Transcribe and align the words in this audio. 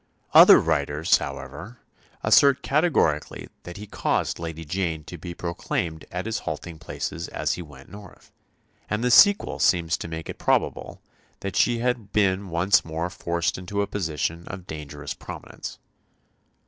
Other 0.33 0.59
writers, 0.59 1.19
however, 1.19 1.77
assert 2.23 2.63
categorically 2.63 3.49
that 3.65 3.77
he 3.77 3.85
caused 3.85 4.39
Lady 4.39 4.65
Jane 4.65 5.03
to 5.03 5.15
be 5.15 5.35
proclaimed 5.35 6.05
at 6.11 6.25
his 6.25 6.39
halting 6.39 6.79
places 6.79 7.27
as 7.27 7.53
he 7.53 7.61
went 7.61 7.87
north; 7.87 8.31
and 8.89 9.03
the 9.03 9.11
sequel 9.11 9.59
seems 9.59 9.97
to 9.97 10.07
make 10.07 10.27
it 10.27 10.39
probable 10.39 11.03
that 11.41 11.55
she 11.55 11.77
had 11.77 12.11
been 12.11 12.49
once 12.49 12.83
more 12.83 13.11
forced 13.11 13.59
into 13.59 13.83
a 13.83 13.85
position 13.85 14.47
of 14.47 14.65
dangerous 14.65 15.13
prominence. 15.13 15.77